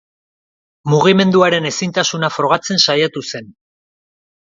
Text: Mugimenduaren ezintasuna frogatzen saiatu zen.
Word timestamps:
Mugimenduaren 0.93 1.69
ezintasuna 1.71 2.31
frogatzen 2.37 2.81
saiatu 2.87 3.23
zen. 3.29 3.53